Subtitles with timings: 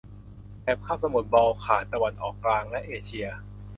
[0.61, 3.27] แถบคาบสมุทรบอลข่าน ตะวันออกกลาง และเอเชีย